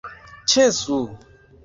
[0.53, 0.97] Ĉesu!